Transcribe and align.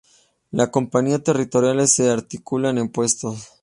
Las 0.49 0.69
compañías 0.69 1.21
territoriales 1.21 1.91
se 1.91 2.09
articulan 2.09 2.79
en 2.79 2.89
puestos. 2.89 3.49